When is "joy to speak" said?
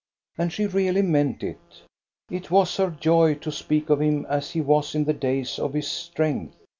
2.89-3.91